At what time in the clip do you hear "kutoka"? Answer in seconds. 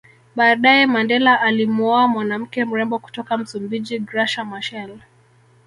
2.99-3.37